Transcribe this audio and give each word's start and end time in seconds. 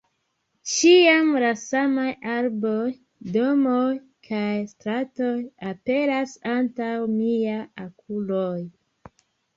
Ĉiam 0.75 1.27
la 1.43 1.49
samaj 1.63 2.05
arboj, 2.35 2.87
domoj 3.35 3.93
kaj 4.29 4.55
stratoj 4.73 5.31
aperas 5.73 6.35
antaŭ 6.57 6.91
miaj 7.17 7.59
okuloj. 7.87 8.59